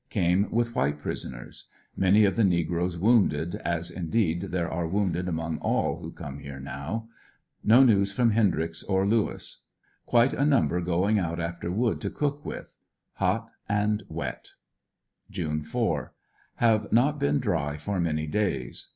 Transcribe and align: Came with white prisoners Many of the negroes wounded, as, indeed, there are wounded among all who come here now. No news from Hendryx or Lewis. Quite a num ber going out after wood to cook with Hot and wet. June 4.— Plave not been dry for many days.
Came 0.09 0.49
with 0.49 0.73
white 0.73 0.97
prisoners 0.97 1.67
Many 1.95 2.25
of 2.25 2.35
the 2.35 2.43
negroes 2.43 2.97
wounded, 2.97 3.57
as, 3.57 3.91
indeed, 3.91 4.41
there 4.49 4.67
are 4.67 4.87
wounded 4.87 5.27
among 5.27 5.59
all 5.59 5.97
who 5.97 6.11
come 6.11 6.39
here 6.39 6.59
now. 6.59 7.07
No 7.63 7.83
news 7.83 8.11
from 8.11 8.31
Hendryx 8.31 8.81
or 8.81 9.05
Lewis. 9.05 9.61
Quite 10.07 10.33
a 10.33 10.43
num 10.43 10.69
ber 10.69 10.81
going 10.81 11.19
out 11.19 11.39
after 11.39 11.69
wood 11.71 12.01
to 12.01 12.09
cook 12.09 12.43
with 12.43 12.73
Hot 13.17 13.51
and 13.69 14.01
wet. 14.09 14.53
June 15.29 15.61
4.— 15.61 16.13
Plave 16.59 16.91
not 16.91 17.19
been 17.19 17.37
dry 17.39 17.77
for 17.77 17.99
many 17.99 18.25
days. 18.25 18.87